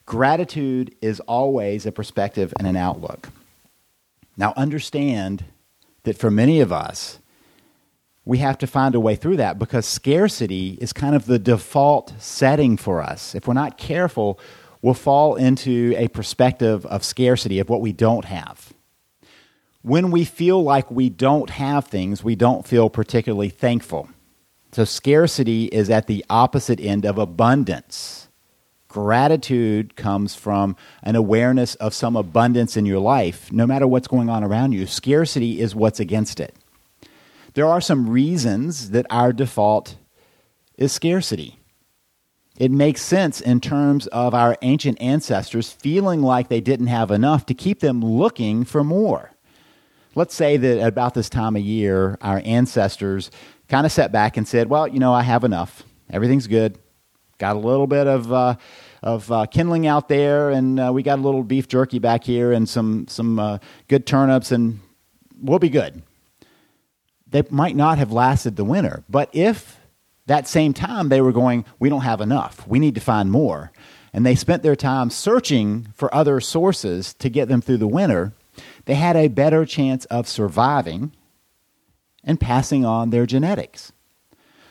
Gratitude 0.05 0.95
is 1.01 1.19
always 1.21 1.85
a 1.85 1.91
perspective 1.91 2.53
and 2.57 2.67
an 2.67 2.75
outlook. 2.75 3.29
Now, 4.35 4.53
understand 4.57 5.45
that 6.03 6.17
for 6.17 6.31
many 6.31 6.59
of 6.59 6.71
us, 6.71 7.19
we 8.25 8.37
have 8.37 8.57
to 8.59 8.67
find 8.67 8.95
a 8.95 8.99
way 8.99 9.15
through 9.15 9.37
that 9.37 9.59
because 9.59 9.85
scarcity 9.85 10.77
is 10.79 10.93
kind 10.93 11.15
of 11.15 11.25
the 11.25 11.39
default 11.39 12.13
setting 12.19 12.77
for 12.77 13.01
us. 13.01 13.35
If 13.35 13.47
we're 13.47 13.53
not 13.53 13.77
careful, 13.77 14.39
we'll 14.81 14.93
fall 14.93 15.35
into 15.35 15.93
a 15.97 16.07
perspective 16.07 16.85
of 16.85 17.03
scarcity, 17.03 17.59
of 17.59 17.69
what 17.69 17.81
we 17.81 17.91
don't 17.91 18.25
have. 18.25 18.73
When 19.81 20.11
we 20.11 20.23
feel 20.23 20.63
like 20.63 20.89
we 20.89 21.09
don't 21.09 21.49
have 21.49 21.87
things, 21.87 22.23
we 22.23 22.35
don't 22.35 22.65
feel 22.65 22.89
particularly 22.89 23.49
thankful. 23.49 24.07
So, 24.71 24.85
scarcity 24.85 25.65
is 25.65 25.89
at 25.89 26.07
the 26.07 26.25
opposite 26.29 26.79
end 26.79 27.05
of 27.05 27.17
abundance. 27.17 28.29
Gratitude 28.87 29.95
comes 29.95 30.35
from 30.35 30.77
an 31.03 31.15
awareness 31.15 31.75
of 31.75 31.93
some 31.93 32.15
abundance 32.15 32.77
in 32.77 32.85
your 32.85 32.99
life, 32.99 33.51
no 33.51 33.67
matter 33.67 33.85
what's 33.85 34.07
going 34.07 34.29
on 34.29 34.43
around 34.43 34.71
you. 34.71 34.87
Scarcity 34.87 35.59
is 35.59 35.75
what's 35.75 35.99
against 35.99 36.39
it. 36.39 36.55
There 37.53 37.67
are 37.67 37.81
some 37.81 38.09
reasons 38.09 38.89
that 38.91 39.05
our 39.09 39.31
default 39.31 39.97
is 40.75 40.91
scarcity. 40.91 41.59
It 42.57 42.71
makes 42.71 43.01
sense 43.01 43.41
in 43.41 43.61
terms 43.61 44.07
of 44.07 44.33
our 44.33 44.57
ancient 44.61 44.99
ancestors 45.01 45.71
feeling 45.71 46.21
like 46.21 46.49
they 46.49 46.61
didn't 46.61 46.87
have 46.87 47.11
enough 47.11 47.45
to 47.47 47.53
keep 47.53 47.79
them 47.79 48.03
looking 48.03 48.63
for 48.63 48.83
more. 48.83 49.31
Let's 50.15 50.35
say 50.35 50.57
that 50.57 50.85
about 50.85 51.13
this 51.13 51.29
time 51.29 51.55
of 51.55 51.63
year, 51.63 52.17
our 52.21 52.41
ancestors 52.45 53.31
kind 53.67 53.85
of 53.85 53.91
sat 53.91 54.11
back 54.11 54.37
and 54.37 54.47
said, 54.47 54.69
Well, 54.69 54.87
you 54.87 54.99
know, 54.99 55.13
I 55.13 55.23
have 55.23 55.43
enough. 55.43 55.83
Everything's 56.11 56.45
good. 56.45 56.77
Got 57.37 57.55
a 57.55 57.59
little 57.59 57.87
bit 57.87 58.07
of. 58.07 58.31
Uh, 58.31 58.55
of 59.01 59.29
uh, 59.33 59.45
kindling 59.47 59.85
out 59.85 60.07
there, 60.07 60.49
and 60.49 60.79
uh, 60.79 60.89
we 60.93 61.03
got 61.03 61.19
a 61.19 61.21
little 61.21 61.43
beef 61.43 61.67
jerky 61.67 61.99
back 61.99 62.23
here, 62.23 62.53
and 62.53 62.69
some 62.69 63.05
some 63.09 63.37
uh, 63.37 63.57
good 63.89 64.05
turnips, 64.07 64.49
and 64.49 64.79
we'll 65.41 65.59
be 65.59 65.67
good 65.67 66.01
they 67.33 67.41
might 67.49 67.75
not 67.75 67.97
have 67.97 68.11
lasted 68.11 68.55
the 68.55 68.63
winter. 68.63 69.03
But 69.09 69.29
if 69.33 69.79
that 70.27 70.47
same 70.47 70.71
time 70.71 71.09
they 71.09 71.19
were 71.19 71.31
going, 71.31 71.65
we 71.79 71.89
don't 71.89 72.01
have 72.01 72.21
enough, 72.21 72.65
we 72.67 72.79
need 72.79 72.95
to 72.95 73.01
find 73.01 73.31
more, 73.31 73.71
and 74.13 74.23
they 74.23 74.35
spent 74.35 74.61
their 74.61 74.75
time 74.75 75.09
searching 75.09 75.87
for 75.95 76.13
other 76.13 76.39
sources 76.39 77.15
to 77.15 77.29
get 77.29 77.47
them 77.47 77.59
through 77.59 77.77
the 77.77 77.87
winter, 77.87 78.33
they 78.85 78.93
had 78.93 79.15
a 79.15 79.27
better 79.29 79.65
chance 79.65 80.05
of 80.05 80.27
surviving 80.27 81.11
and 82.23 82.39
passing 82.39 82.85
on 82.85 83.09
their 83.09 83.25
genetics. 83.25 83.91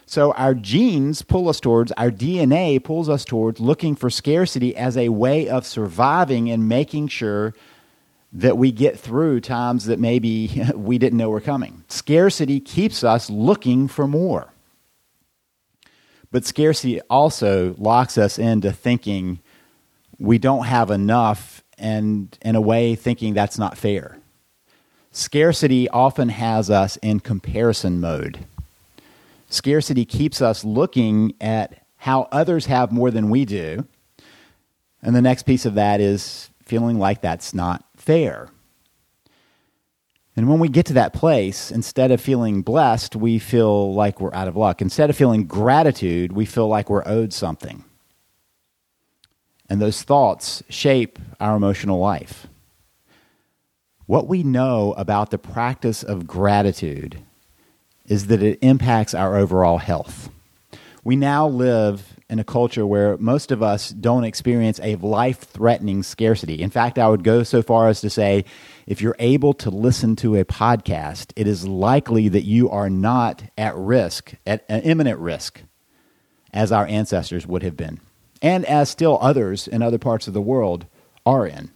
So 0.07 0.33
our 0.33 0.55
genes 0.55 1.23
pull 1.23 1.49
us 1.49 1.59
towards, 1.59 1.91
our 1.93 2.11
DNA 2.11 2.83
pulls 2.83 3.09
us 3.09 3.25
towards 3.25 3.59
looking 3.59 3.97
for 3.97 4.09
scarcity 4.09 4.77
as 4.77 4.97
a 4.97 5.09
way 5.09 5.49
of 5.49 5.67
surviving 5.67 6.49
and 6.49 6.69
making 6.69 7.09
sure 7.09 7.55
that 8.33 8.57
we 8.57 8.71
get 8.71 8.99
through 8.99 9.41
times 9.41 9.87
that 9.87 9.99
maybe 9.99 10.63
we 10.77 10.99
didn't 10.99 11.19
know 11.19 11.29
were 11.29 11.41
coming. 11.41 11.82
Scarcity 11.93 12.59
keeps 12.59 13.05
us 13.05 13.29
looking 13.29 13.87
for 13.87 14.09
more. 14.09 14.51
But 16.31 16.47
scarcity 16.47 17.03
also 17.03 17.75
locks 17.77 18.17
us 18.17 18.39
into 18.39 18.73
thinking 18.73 19.41
we 20.19 20.39
don't 20.39 20.65
have 20.65 20.91
enough 20.91 21.63
and, 21.77 22.35
in 22.41 22.57
a 22.57 22.63
way, 22.63 22.95
thinking 22.95 23.35
that's 23.35 23.59
not 23.59 23.77
fair. 23.77 24.17
Scarcity 25.11 25.87
often 25.91 26.31
has 26.31 26.71
us 26.71 26.97
in 27.03 27.21
comparison 27.21 28.01
mode. 28.01 28.47
Scarcity 29.51 30.07
keeps 30.07 30.41
us 30.41 30.65
looking 30.65 31.35
at 31.43 31.85
how 31.99 32.27
others 32.33 32.65
have 32.65 32.91
more 32.91 33.11
than 33.11 33.29
we 33.29 33.45
do. 33.45 33.87
And 35.03 35.15
the 35.15 35.21
next 35.21 35.43
piece 35.43 35.67
of 35.67 35.75
that 35.75 36.01
is 36.01 36.49
feeling 36.65 36.99
like 36.99 37.21
that's 37.21 37.53
not 37.53 37.85
fair. 37.99 38.49
And 40.35 40.49
when 40.49 40.59
we 40.59 40.69
get 40.69 40.87
to 40.87 40.95
that 40.95 41.13
place, 41.13 41.71
instead 41.71 42.11
of 42.11 42.21
feeling 42.21 42.63
blessed, 42.63 43.15
we 43.15 43.39
feel 43.39 43.93
like 43.93 44.21
we're 44.21 44.35
out 44.35 44.49
of 44.49 44.57
luck. 44.57 44.81
Instead 44.81 45.11
of 45.11 45.17
feeling 45.17 45.45
gratitude, 45.45 46.33
we 46.33 46.47
feel 46.47 46.69
like 46.69 46.89
we're 46.89 47.07
owed 47.07 47.33
something. 47.33 47.85
And 49.69 49.81
those 49.81 50.03
thoughts 50.03 50.63
shape 50.69 51.19
our 51.39 51.57
emotional 51.57 51.99
life. 51.99 52.47
What 54.07 54.27
we 54.27 54.43
know 54.43 54.95
about 54.97 55.31
the 55.31 55.39
practice 55.39 56.03
of 56.03 56.27
gratitude 56.27 57.19
is 58.07 58.27
that 58.27 58.43
it 58.43 58.59
impacts 58.63 59.15
our 59.15 59.37
overall 59.37 59.79
health. 59.79 60.29
We 61.05 61.17
now 61.17 61.47
live 61.47 62.17
in 62.29 62.39
a 62.39 62.45
culture 62.45 62.87
where 62.87 63.17
most 63.19 63.53
of 63.53 63.63
us 63.63 63.91
don't 63.91 64.25
experience 64.25 64.81
a 64.83 64.97
life 64.97 65.41
threatening 65.41 66.03
scarcity. 66.03 66.63
In 66.63 66.71
fact, 66.71 66.99
I 66.99 67.09
would 67.09 67.25
go 67.25 67.43
so 67.43 67.63
far 67.63 67.89
as 67.89 68.01
to 68.01 68.11
say 68.11 68.45
if 68.87 69.01
you're 69.01 69.17
able 69.19 69.53
to 69.55 69.71
listen 69.71 70.17
to 70.17 70.37
a 70.37 70.45
podcast, 70.45 71.33
it 71.37 71.47
is 71.47 71.67
likely 71.67 72.29
that 72.29 72.45
you 72.45 72.69
are 72.71 72.91
not 72.91 73.45
at 73.57 73.77
risk, 73.77 74.35
at 74.47 74.65
an 74.69 74.83
imminent 74.83 75.19
risk, 75.19 75.63
as 76.53 76.73
our 76.73 76.87
ancestors 76.87 77.47
would 77.47 77.63
have 77.63 77.77
been, 77.77 78.01
and 78.41 78.65
as 78.67 78.91
still 78.91 79.19
others 79.21 79.67
in 79.67 79.83
other 79.83 79.99
parts 79.99 80.29
of 80.29 80.35
the 80.35 80.41
world 80.41 80.87
are 81.25 81.47
in. 81.47 81.71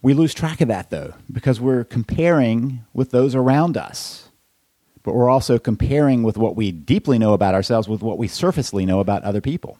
We 0.00 0.14
lose 0.14 0.34
track 0.34 0.60
of 0.60 0.68
that, 0.68 0.90
though, 0.90 1.14
because 1.30 1.60
we're 1.60 1.84
comparing 1.84 2.84
with 2.94 3.10
those 3.10 3.34
around 3.34 3.76
us 3.76 4.28
but 5.08 5.14
we're 5.14 5.30
also 5.30 5.58
comparing 5.58 6.22
with 6.22 6.36
what 6.36 6.54
we 6.54 6.70
deeply 6.70 7.18
know 7.18 7.32
about 7.32 7.54
ourselves 7.54 7.88
with 7.88 8.02
what 8.02 8.18
we 8.18 8.28
surfacely 8.28 8.84
know 8.84 9.00
about 9.00 9.22
other 9.22 9.40
people. 9.40 9.78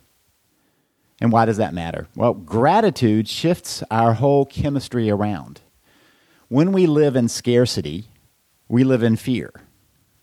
And 1.20 1.32
why 1.32 1.44
does 1.46 1.56
that 1.56 1.74
matter? 1.74 2.06
Well, 2.14 2.34
gratitude 2.34 3.28
shifts 3.28 3.82
our 3.90 4.14
whole 4.14 4.46
chemistry 4.46 5.10
around. 5.10 5.60
When 6.48 6.72
we 6.72 6.86
live 6.86 7.16
in 7.16 7.28
scarcity, 7.28 8.06
we 8.68 8.84
live 8.84 9.02
in 9.02 9.16
fear. 9.16 9.52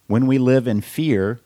When 0.07 0.25
we 0.25 0.37
live 0.37 0.67
in 0.67 0.81
fear, 0.81 1.41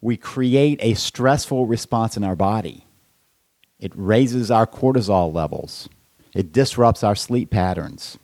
we 0.00 0.16
create 0.16 0.78
a 0.82 0.94
stressful 0.94 1.66
response 1.66 2.16
in 2.16 2.24
our 2.24 2.36
body. 2.36 2.86
It 3.78 3.92
raises 3.94 4.50
our 4.50 4.66
cortisol 4.66 5.32
levels. 5.32 5.88
It 6.34 6.52
disrupts 6.52 7.04
our 7.04 7.14
sleep 7.14 7.50
patterns. 7.50 8.18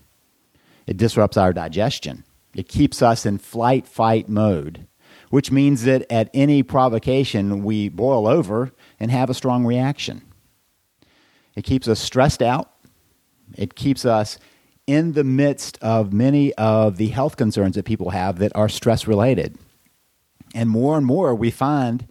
It 0.87 0.97
disrupts 0.97 1.37
our 1.37 1.53
digestion. 1.53 2.25
It 2.55 2.69
keeps 2.69 3.01
us 3.01 3.25
in 3.25 3.39
flight 3.39 3.87
fight 3.87 4.29
mode, 4.29 4.87
which 5.31 5.53
means 5.53 5.85
that 5.85 6.11
at 6.11 6.31
any 6.35 6.63
provocation, 6.63 7.63
we 7.63 7.89
boil 7.89 8.27
over 8.27 8.73
and 9.01 9.11
have 9.11 9.31
a 9.31 9.35
strong 9.35 9.65
reaction. 9.65 10.23
It 11.57 11.63
keeps 11.63 11.89
us 11.89 11.99
stressed 11.99 12.43
out. 12.43 12.71
It 13.57 13.75
keeps 13.75 14.05
us 14.05 14.39
in 14.87 15.13
the 15.13 15.25
midst 15.25 15.79
of 15.83 16.13
many 16.13 16.53
of 16.55 16.97
the 16.97 17.09
health 17.09 17.37
concerns 17.37 17.75
that 17.77 17.85
people 17.85 18.11
have 18.11 18.39
that 18.39 18.53
are 18.55 18.69
stress 18.69 19.07
related. 19.07 19.59
And 20.55 20.69
more 20.69 20.97
and 20.97 21.07
more, 21.07 21.35
we 21.35 21.51
find 21.51 22.07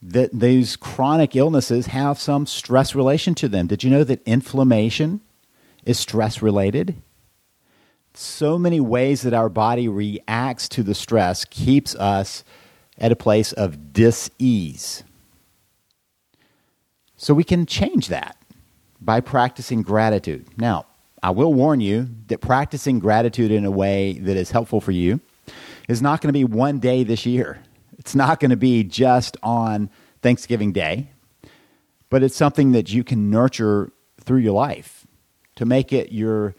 that 0.00 0.30
these 0.32 0.76
chronic 0.76 1.34
illnesses 1.34 1.86
have 1.86 2.18
some 2.18 2.46
stress 2.46 2.94
relation 2.94 3.34
to 3.36 3.48
them. 3.48 3.66
Did 3.66 3.82
you 3.82 3.90
know 3.90 4.04
that 4.04 4.22
inflammation 4.26 5.20
is 5.84 5.98
stress 5.98 6.40
related? 6.42 7.02
so 8.18 8.58
many 8.58 8.80
ways 8.80 9.22
that 9.22 9.34
our 9.34 9.48
body 9.48 9.88
reacts 9.88 10.68
to 10.70 10.82
the 10.82 10.94
stress 10.94 11.44
keeps 11.44 11.94
us 11.96 12.44
at 12.98 13.12
a 13.12 13.16
place 13.16 13.52
of 13.52 13.92
dis-ease. 13.92 15.04
So 17.16 17.34
we 17.34 17.44
can 17.44 17.66
change 17.66 18.08
that 18.08 18.36
by 19.00 19.20
practicing 19.20 19.82
gratitude. 19.82 20.46
Now, 20.56 20.86
I 21.22 21.30
will 21.30 21.54
warn 21.54 21.80
you 21.80 22.08
that 22.28 22.40
practicing 22.40 22.98
gratitude 22.98 23.50
in 23.50 23.64
a 23.64 23.70
way 23.70 24.14
that 24.14 24.36
is 24.36 24.50
helpful 24.50 24.80
for 24.80 24.92
you 24.92 25.20
is 25.88 26.02
not 26.02 26.20
going 26.20 26.28
to 26.28 26.38
be 26.38 26.44
one 26.44 26.78
day 26.78 27.04
this 27.04 27.24
year. 27.24 27.62
It's 27.98 28.14
not 28.14 28.40
going 28.40 28.50
to 28.50 28.56
be 28.56 28.84
just 28.84 29.36
on 29.42 29.90
Thanksgiving 30.22 30.72
Day, 30.72 31.10
but 32.10 32.22
it's 32.22 32.36
something 32.36 32.72
that 32.72 32.92
you 32.92 33.02
can 33.02 33.30
nurture 33.30 33.90
through 34.20 34.38
your 34.38 34.52
life 34.52 35.06
to 35.56 35.64
make 35.64 35.92
it 35.92 36.12
your 36.12 36.54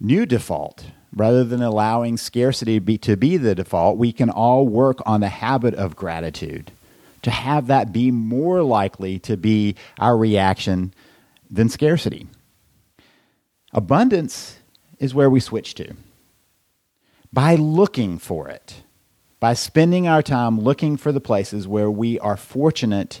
new 0.00 0.26
default 0.26 0.86
rather 1.14 1.42
than 1.42 1.62
allowing 1.62 2.16
scarcity 2.16 2.78
be, 2.78 2.98
to 2.98 3.16
be 3.16 3.36
the 3.36 3.54
default, 3.54 3.98
we 3.98 4.12
can 4.12 4.30
all 4.30 4.68
work 4.68 4.98
on 5.06 5.20
the 5.20 5.28
habit 5.28 5.74
of 5.74 5.96
gratitude 5.96 6.70
to 7.22 7.30
have 7.30 7.66
that 7.66 7.92
be 7.92 8.10
more 8.10 8.62
likely 8.62 9.18
to 9.20 9.36
be 9.36 9.74
our 9.98 10.16
reaction 10.16 10.92
than 11.50 11.68
scarcity. 11.68 12.26
Abundance 13.72 14.58
is 14.98 15.14
where 15.14 15.30
we 15.30 15.40
switch 15.40 15.74
to. 15.74 15.94
By 17.32 17.56
looking 17.56 18.18
for 18.18 18.48
it, 18.48 18.82
by 19.40 19.54
spending 19.54 20.08
our 20.08 20.22
time 20.22 20.60
looking 20.60 20.96
for 20.96 21.12
the 21.12 21.20
places 21.20 21.68
where 21.68 21.90
we 21.90 22.18
are 22.20 22.36
fortunate 22.36 23.20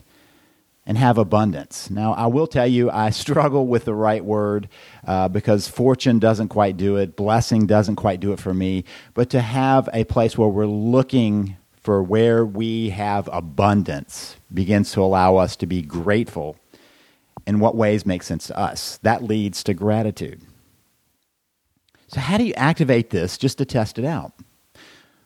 and 0.86 0.96
have 0.96 1.18
abundance. 1.18 1.90
Now, 1.90 2.14
I 2.14 2.26
will 2.26 2.46
tell 2.46 2.66
you, 2.66 2.90
I 2.90 3.10
struggle 3.24 3.66
with 3.66 3.84
the 3.84 3.94
right 3.94 4.24
word 4.24 4.68
uh, 5.06 5.28
because 5.28 5.68
fortune 5.68 6.18
doesn't 6.18 6.48
quite 6.48 6.78
do 6.78 6.96
it, 6.96 7.14
blessing 7.14 7.66
doesn't 7.66 7.96
quite 7.96 8.20
do 8.20 8.32
it 8.32 8.40
for 8.40 8.54
me. 8.54 8.84
But 9.12 9.28
to 9.30 9.40
have 9.40 9.88
a 9.92 10.04
place 10.04 10.38
where 10.38 10.48
we're 10.48 10.66
looking 10.66 11.56
for 11.88 12.02
where 12.02 12.44
we 12.44 12.90
have 12.90 13.30
abundance 13.32 14.36
begins 14.52 14.92
to 14.92 15.00
allow 15.00 15.36
us 15.36 15.56
to 15.56 15.64
be 15.64 15.80
grateful 15.80 16.54
in 17.46 17.60
what 17.60 17.74
ways 17.74 18.04
make 18.04 18.22
sense 18.22 18.48
to 18.48 18.58
us. 18.58 18.98
That 18.98 19.24
leads 19.24 19.64
to 19.64 19.72
gratitude. 19.72 20.42
So, 22.08 22.20
how 22.20 22.36
do 22.36 22.44
you 22.44 22.52
activate 22.58 23.08
this 23.08 23.38
just 23.38 23.56
to 23.56 23.64
test 23.64 23.98
it 23.98 24.04
out? 24.04 24.34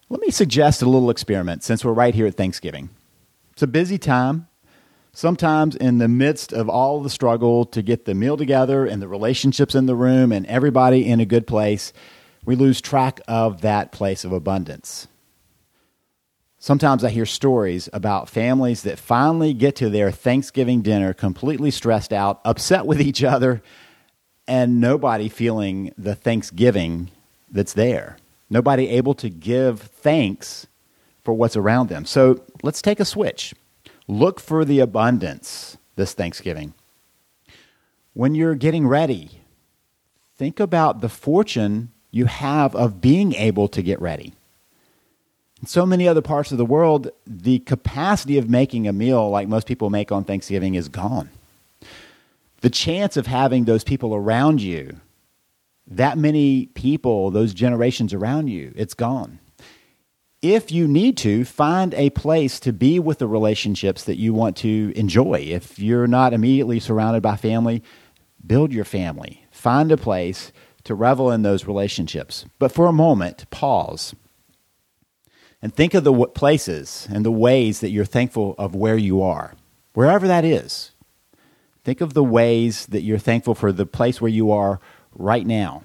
Let 0.09 0.21
me 0.21 0.31
suggest 0.31 0.83
a 0.83 0.89
little 0.89 1.11
experiment 1.11 1.65
since 1.65 1.85
we're 1.85 1.95
right 1.95 2.15
here 2.15 2.29
at 2.29 2.37
Thanksgiving. 2.37 2.91
It's 3.55 3.65
a 3.65 3.67
busy 3.67 3.99
time 3.99 4.47
sometimes 5.13 5.75
in 5.75 5.99
the 5.99 6.07
midst 6.07 6.53
of 6.53 6.69
all 6.69 7.03
the 7.03 7.11
struggle 7.11 7.65
to 7.65 7.83
get 7.83 8.05
the 8.05 8.15
meal 8.15 8.37
together 8.37 8.87
and 8.87 9.03
the 9.03 9.09
relationships 9.09 9.75
in 9.75 9.87
the 9.87 9.97
room 9.97 10.31
and 10.31 10.47
everybody 10.47 11.09
in 11.09 11.19
a 11.19 11.27
good 11.27 11.49
place, 11.49 11.93
we 12.45 12.55
lose 12.55 12.81
track 12.81 13.21
of 13.27 13.63
that 13.63 13.91
place 13.91 14.25
of 14.25 14.31
abundance. 14.31 15.09
Sometimes 16.63 17.03
I 17.03 17.11
hear 17.11 17.27
stories 17.27 17.89
about 17.93 18.29
families 18.29 18.85
that 18.85 18.97
finally 18.97 19.53
get 19.53 19.75
to 19.75 19.91
their 19.91 20.13
Thanksgiving 20.13 20.81
dinner 20.81 21.13
completely 21.13 21.73
stressed 21.73 22.13
out, 22.13 22.41
upset 22.45 22.87
with 22.87 23.01
each 23.01 23.25
other, 23.25 23.61
and 24.47 24.81
nobody 24.81 25.29
feeling 25.29 25.93
the 25.99 26.15
Thanksgiving 26.15 27.11
that's 27.51 27.73
there. 27.73 28.17
Nobody 28.49 28.91
able 28.91 29.13
to 29.15 29.29
give 29.29 29.81
thanks 29.81 30.69
for 31.25 31.35
what's 31.35 31.57
around 31.57 31.89
them. 31.89 32.05
So 32.05 32.45
let's 32.63 32.81
take 32.81 33.01
a 33.01 33.05
switch. 33.05 33.55
Look 34.07 34.39
for 34.39 34.65
the 34.65 34.79
abundance 34.79 35.79
this 35.97 36.15
Thanksgiving. 36.15 36.75
When 38.15 38.37
you're 38.37 38.55
getting 38.55 38.87
ready, 38.87 39.41
think 40.37 40.61
about 40.61 41.01
the 41.01 41.09
fortune 41.09 41.91
you 42.13 42.27
have 42.27 42.77
of 42.77 43.01
being 43.01 43.35
able 43.35 43.67
to 43.67 43.83
get 43.83 44.01
ready. 44.01 44.35
In 45.63 45.69
so 45.69 45.87
many 45.87 46.09
other 46.09 46.21
parts 46.21 46.51
of 46.51 46.59
the 46.59 46.65
world, 46.67 47.11
the 47.25 47.61
capacity 47.61 48.37
of 48.37 48.51
making 48.51 48.89
a 48.89 48.93
meal 48.93 49.31
like 49.31 49.47
most 49.47 49.69
people 49.69 49.91
make 49.91 50.11
on 50.11 50.25
Thanksgiving 50.25 50.75
is 50.75 50.89
gone. 50.89 51.31
The 52.63 52.71
chance 52.71 53.17
of 53.17 53.29
having 53.29 53.65
those 53.65 53.85
people 53.85 54.15
around 54.15 54.61
you 54.61 55.01
that 55.87 56.19
many 56.19 56.67
people, 56.67 57.31
those 57.31 57.55
generations 57.55 58.15
around 58.15 58.49
you. 58.49 58.73
It's 58.77 58.95
gone. 58.95 59.39
If 60.41 60.73
you 60.73 60.89
need 60.89 61.17
to, 61.19 61.45
find 61.45 61.95
a 61.95 62.11
place 62.11 62.59
to 62.61 62.73
be 62.73 62.99
with 62.99 63.19
the 63.19 63.29
relationships 63.29 64.05
that 64.05 64.19
you 64.19 64.33
want 64.35 64.57
to 64.59 64.93
enjoy. 64.97 65.41
If 65.41 65.79
you're 65.79 66.09
not 66.09 66.33
immediately 66.33 66.81
surrounded 66.81 67.23
by 67.23 67.37
family, 67.37 67.83
build 68.45 68.73
your 68.73 68.85
family. 68.85 69.45
Find 69.53 69.93
a 69.93 69.97
place 69.97 70.51
to 70.85 70.95
revel 70.95 71.31
in 71.31 71.43
those 71.43 71.67
relationships. 71.67 72.47
But 72.59 72.73
for 72.73 72.87
a 72.87 72.93
moment, 72.93 73.49
pause 73.51 74.15
and 75.63 75.75
think 75.75 75.95
of 75.95 76.03
the 76.03 76.27
places 76.27 77.07
and 77.11 77.25
the 77.25 77.31
ways 77.31 77.81
that 77.81 77.91
you're 77.91 78.05
thankful 78.05 78.57
of 78.59 78.75
where 78.75 78.99
you 78.99 79.23
are, 79.23 79.55
wherever 79.95 80.27
that 80.27 80.45
is. 80.45 80.91
Think 81.85 82.01
of 82.01 82.15
the 82.15 82.25
ways 82.25 82.87
that 82.87 83.03
you're 83.03 83.19
thankful 83.19 83.55
for 83.55 83.73
the 83.73 83.87
place 83.87 84.21
where 84.21 84.31
you 84.31 84.51
are 84.51 84.81
right 85.15 85.47
now, 85.47 85.85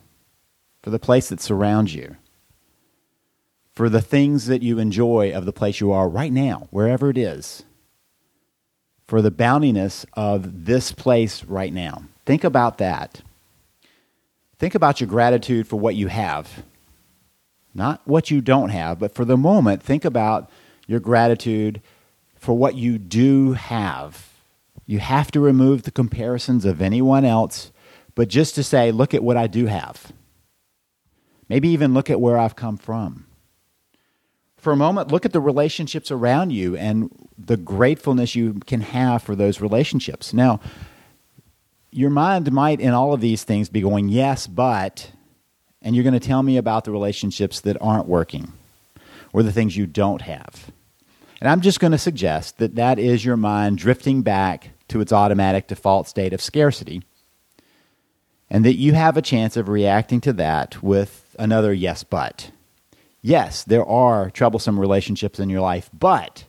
for 0.82 0.90
the 0.90 1.00
place 1.00 1.30
that 1.30 1.40
surrounds 1.40 1.94
you, 1.94 2.18
for 3.74 3.90
the 3.90 4.02
things 4.02 4.48
that 4.48 4.64
you 4.64 4.80
enjoy 4.80 5.32
of 5.32 5.46
the 5.46 5.54
place 5.54 5.80
you 5.80 5.92
are 5.92 6.10
right 6.10 6.34
now, 6.34 6.68
wherever 6.72 7.10
it 7.10 7.18
is, 7.18 7.64
for 9.08 9.22
the 9.22 9.32
bountiness 9.32 10.06
of 10.14 10.66
this 10.66 10.92
place 10.92 11.44
right 11.44 11.72
now. 11.72 12.04
Think 12.26 12.44
about 12.44 12.80
that. 12.80 13.22
Think 14.60 14.76
about 14.76 15.00
your 15.00 15.08
gratitude 15.08 15.68
for 15.68 15.78
what 15.78 15.96
you 15.96 16.08
have. 16.08 16.64
Not 17.78 18.02
what 18.06 18.32
you 18.32 18.42
don't 18.42 18.70
have, 18.70 18.98
but 18.98 19.14
for 19.14 19.24
the 19.24 19.38
moment, 19.38 19.84
think 19.84 20.04
about 20.04 20.50
your 20.88 21.00
gratitude 21.00 21.80
for 22.36 22.58
what 22.58 22.74
you 22.74 22.98
do 22.98 23.54
have. 23.54 24.30
You 24.88 24.98
have 24.98 25.30
to 25.32 25.40
remove 25.40 25.84
the 25.84 25.92
comparisons 25.92 26.66
of 26.66 26.82
anyone 26.82 27.24
else, 27.24 27.72
but 28.16 28.30
just 28.30 28.56
to 28.56 28.64
say, 28.64 28.92
look 28.92 29.14
at 29.14 29.24
what 29.24 29.38
I 29.38 29.46
do 29.46 29.68
have. 29.68 30.12
Maybe 31.50 31.70
even 31.70 31.94
look 31.94 32.10
at 32.10 32.20
where 32.20 32.40
I've 32.40 32.56
come 32.56 32.78
from. 32.78 33.28
For 34.58 34.74
a 34.74 34.78
moment, 34.78 35.12
look 35.12 35.24
at 35.24 35.32
the 35.32 35.40
relationships 35.40 36.10
around 36.10 36.50
you 36.50 36.76
and 36.76 37.12
the 37.38 37.58
gratefulness 37.58 38.34
you 38.34 38.56
can 38.66 38.82
have 38.82 39.22
for 39.22 39.36
those 39.36 39.62
relationships. 39.62 40.34
Now, 40.34 40.60
your 41.92 42.10
mind 42.10 42.52
might, 42.52 42.80
in 42.80 42.96
all 42.96 43.14
of 43.14 43.22
these 43.22 43.44
things, 43.44 43.70
be 43.70 43.82
going, 43.82 44.10
yes, 44.10 44.48
but, 44.48 45.12
and 45.88 45.96
you're 45.96 46.04
going 46.04 46.12
to 46.14 46.20
tell 46.20 46.44
me 46.44 46.58
about 46.58 46.84
the 46.84 46.92
relationships 46.92 47.62
that 47.62 47.78
aren't 47.80 48.10
working 48.10 48.52
or 49.32 49.42
the 49.42 49.54
things 49.54 49.78
you 49.78 49.88
don't 49.88 50.22
have. 50.22 50.70
And 51.40 51.50
I'm 51.50 51.62
just 51.62 51.80
going 51.80 51.94
to 51.94 51.98
suggest 51.98 52.58
that 52.58 52.76
that 52.76 53.00
is 53.00 53.24
your 53.24 53.38
mind 53.38 53.78
drifting 53.78 54.22
back 54.22 54.72
to 54.90 55.00
its 55.00 55.14
automatic 55.14 55.68
default 55.68 56.10
state 56.10 56.34
of 56.34 56.42
scarcity, 56.42 57.04
and 58.50 58.66
that 58.66 58.76
you 58.76 58.96
have 58.96 59.16
a 59.16 59.22
chance 59.22 59.56
of 59.56 59.70
reacting 59.70 60.20
to 60.22 60.34
that 60.34 60.84
with 60.84 61.34
another 61.40 61.72
yes, 61.74 62.04
but. 62.04 62.52
Yes, 63.22 63.64
there 63.64 63.86
are 63.86 64.30
troublesome 64.30 64.78
relationships 64.78 65.40
in 65.40 65.50
your 65.50 65.62
life, 65.62 65.90
but 65.98 66.44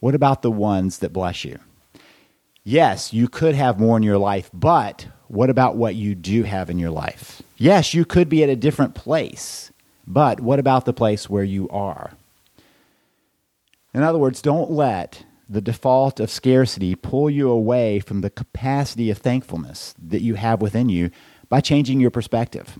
what 0.00 0.14
about 0.14 0.40
the 0.40 0.50
ones 0.50 1.00
that 1.00 1.12
bless 1.12 1.44
you? 1.44 1.58
Yes, 2.64 3.12
you 3.12 3.28
could 3.28 3.54
have 3.54 3.78
more 3.78 3.98
in 3.98 4.02
your 4.02 4.16
life, 4.16 4.48
but 4.54 5.08
what 5.32 5.48
about 5.48 5.76
what 5.76 5.94
you 5.94 6.14
do 6.14 6.42
have 6.42 6.68
in 6.68 6.78
your 6.78 6.90
life? 6.90 7.42
Yes, 7.56 7.94
you 7.94 8.04
could 8.04 8.28
be 8.28 8.42
at 8.42 8.50
a 8.50 8.56
different 8.56 8.94
place, 8.94 9.72
but 10.06 10.40
what 10.40 10.58
about 10.58 10.84
the 10.84 10.92
place 10.92 11.30
where 11.30 11.44
you 11.44 11.68
are? 11.70 12.12
In 13.94 14.02
other 14.02 14.18
words, 14.18 14.42
don't 14.42 14.70
let 14.70 15.24
the 15.48 15.60
default 15.60 16.20
of 16.20 16.30
scarcity 16.30 16.94
pull 16.94 17.30
you 17.30 17.48
away 17.48 17.98
from 17.98 18.20
the 18.20 18.30
capacity 18.30 19.10
of 19.10 19.18
thankfulness 19.18 19.94
that 19.98 20.22
you 20.22 20.34
have 20.34 20.60
within 20.60 20.88
you 20.88 21.10
by 21.48 21.60
changing 21.60 22.00
your 22.00 22.10
perspective. 22.10 22.78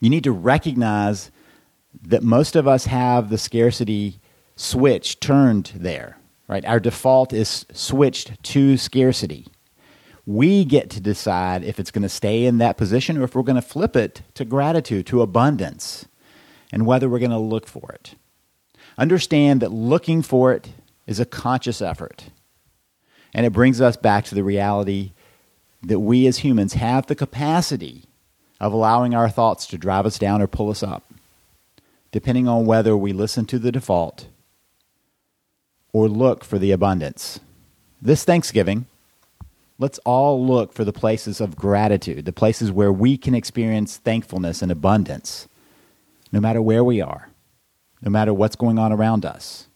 You 0.00 0.10
need 0.10 0.24
to 0.24 0.32
recognize 0.32 1.30
that 2.02 2.22
most 2.22 2.56
of 2.56 2.66
us 2.66 2.86
have 2.86 3.30
the 3.30 3.38
scarcity 3.38 4.20
switch 4.56 5.20
turned 5.20 5.72
there 5.76 6.16
right? 6.50 6.64
Our 6.64 6.80
default 6.80 7.32
is 7.32 7.64
switched 7.72 8.42
to 8.42 8.76
scarcity. 8.76 9.46
We 10.26 10.64
get 10.64 10.90
to 10.90 11.00
decide 11.00 11.64
if 11.64 11.80
it's 11.80 11.90
going 11.90 12.02
to 12.02 12.08
stay 12.08 12.44
in 12.44 12.58
that 12.58 12.76
position 12.76 13.16
or 13.16 13.24
if 13.24 13.34
we're 13.34 13.42
going 13.42 13.56
to 13.56 13.62
flip 13.62 13.96
it 13.96 14.22
to 14.34 14.44
gratitude, 14.44 15.06
to 15.06 15.22
abundance, 15.22 16.06
and 16.72 16.86
whether 16.86 17.08
we're 17.08 17.18
going 17.18 17.30
to 17.30 17.38
look 17.38 17.66
for 17.66 17.90
it. 17.92 18.14
Understand 18.98 19.60
that 19.60 19.72
looking 19.72 20.22
for 20.22 20.52
it 20.52 20.70
is 21.06 21.20
a 21.20 21.24
conscious 21.24 21.80
effort. 21.80 22.26
And 23.32 23.46
it 23.46 23.52
brings 23.52 23.80
us 23.80 23.96
back 23.96 24.24
to 24.26 24.34
the 24.34 24.44
reality 24.44 25.12
that 25.82 26.00
we 26.00 26.26
as 26.26 26.38
humans 26.38 26.74
have 26.74 27.06
the 27.06 27.14
capacity 27.14 28.04
of 28.60 28.72
allowing 28.72 29.14
our 29.14 29.30
thoughts 29.30 29.66
to 29.68 29.78
drive 29.78 30.04
us 30.04 30.18
down 30.18 30.42
or 30.42 30.46
pull 30.46 30.70
us 30.70 30.82
up, 30.82 31.12
depending 32.12 32.46
on 32.46 32.66
whether 32.66 32.96
we 32.96 33.12
listen 33.12 33.46
to 33.46 33.58
the 33.58 33.72
default 33.72 34.26
or 35.92 36.08
look 36.08 36.44
for 36.44 36.58
the 36.58 36.70
abundance. 36.70 37.40
This 38.02 38.24
Thanksgiving, 38.24 38.86
let's 39.80 39.98
all 40.04 40.46
look 40.46 40.72
for 40.74 40.84
the 40.84 40.92
places 40.92 41.40
of 41.40 41.56
gratitude, 41.56 42.26
the 42.26 42.32
places 42.32 42.70
where 42.70 42.92
we 42.92 43.16
can 43.16 43.34
experience 43.34 43.96
thankfulness 43.96 44.62
and 44.62 44.70
abundance, 44.70 45.48
no 46.30 46.38
matter 46.38 46.62
where 46.62 46.84
we 46.84 47.00
are, 47.00 47.30
no 48.02 48.10
matter 48.10 48.32
what's 48.32 48.56
going 48.56 48.78
on 48.78 48.92
around 48.92 49.24
us. 49.24 49.68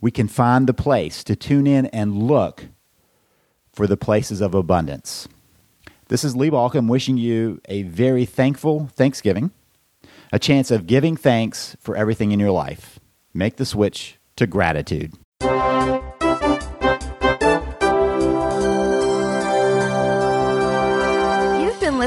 We 0.00 0.10
can 0.10 0.28
find 0.28 0.66
the 0.66 0.74
place 0.74 1.22
to 1.24 1.36
tune 1.36 1.66
in 1.66 1.86
and 1.86 2.22
look 2.22 2.66
for 3.72 3.86
the 3.86 3.96
places 3.98 4.40
of 4.40 4.54
abundance. 4.54 5.28
This 6.08 6.24
is 6.24 6.34
Lee 6.34 6.50
Baucom 6.50 6.88
wishing 6.88 7.18
you 7.18 7.60
a 7.68 7.82
very 7.82 8.24
thankful 8.24 8.90
Thanksgiving, 8.94 9.50
a 10.32 10.38
chance 10.38 10.70
of 10.70 10.86
giving 10.86 11.16
thanks 11.16 11.76
for 11.80 11.96
everything 11.96 12.32
in 12.32 12.40
your 12.40 12.50
life. 12.50 12.98
Make 13.34 13.56
the 13.56 13.66
switch 13.66 14.18
to 14.36 14.46
gratitude. 14.46 15.12